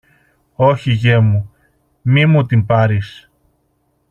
Όχι, 0.55 0.91
γιε 0.91 1.17
μου, 1.19 1.51
μη 2.01 2.25
μου 2.25 2.45
την 2.45 2.65
πάρεις 2.65 3.29